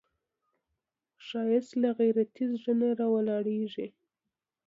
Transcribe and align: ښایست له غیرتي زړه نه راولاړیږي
ښایست 1.25 1.73
له 1.81 1.89
غیرتي 1.99 2.45
زړه 2.61 2.73
نه 2.81 2.89
راولاړیږي 2.99 3.87